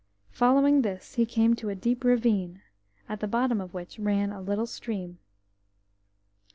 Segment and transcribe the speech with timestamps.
[0.31, 2.63] Following this he came to a deep ravine,
[3.07, 5.19] at the bottom of which ran a little steam.